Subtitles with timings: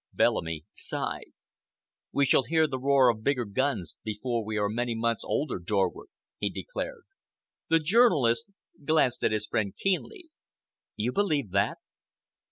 [0.13, 1.31] Bellamy sighed.
[2.11, 6.07] "We shall hear the roar of bigger guns before we are many months older, Dorward,"
[6.39, 7.03] he declared.
[7.69, 8.47] The journalist
[8.83, 10.31] glanced at his friend keenly.
[10.95, 11.77] "You believe that?"